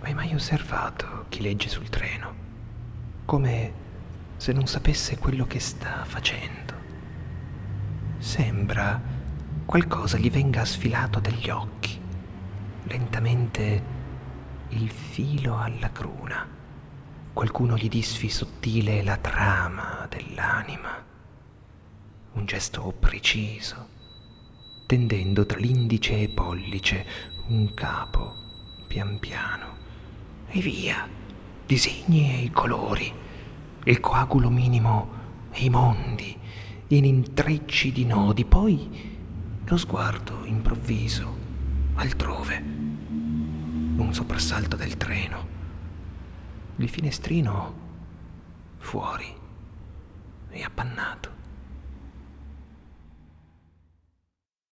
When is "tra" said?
25.44-25.58